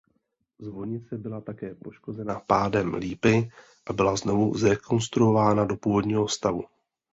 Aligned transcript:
Zvonice 0.59 1.17
byla 1.17 1.41
také 1.41 1.75
poškozena 1.75 2.39
pádem 2.47 2.93
lípy 2.93 3.49
a 3.87 3.93
byla 3.93 4.15
znovu 4.15 4.57
zrekonstruována 4.57 5.65
do 5.65 5.77
původního 5.77 6.27
stavu. 6.27 6.63